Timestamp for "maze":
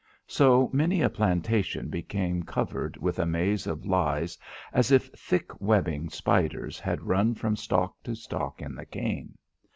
3.27-3.67